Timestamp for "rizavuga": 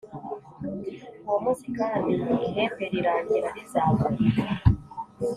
3.55-4.05